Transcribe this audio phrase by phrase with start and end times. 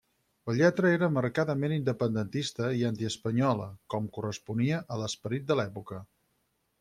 [0.49, 6.01] La lletra era marcadament independentista i antiespanyola, com corresponia a l'esperit de l'època.